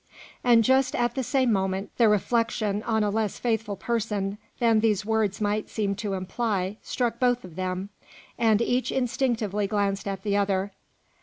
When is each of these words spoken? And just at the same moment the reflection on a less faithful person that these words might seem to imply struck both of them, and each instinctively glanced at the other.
And 0.43 0.63
just 0.63 0.95
at 0.95 1.13
the 1.13 1.21
same 1.21 1.51
moment 1.53 1.91
the 1.97 2.09
reflection 2.09 2.81
on 2.81 3.03
a 3.03 3.11
less 3.11 3.37
faithful 3.37 3.75
person 3.75 4.39
that 4.57 4.81
these 4.81 5.05
words 5.05 5.39
might 5.39 5.69
seem 5.69 5.93
to 5.97 6.15
imply 6.15 6.77
struck 6.81 7.19
both 7.19 7.43
of 7.43 7.55
them, 7.55 7.89
and 8.35 8.63
each 8.63 8.91
instinctively 8.91 9.67
glanced 9.67 10.07
at 10.07 10.23
the 10.23 10.35
other. 10.35 10.71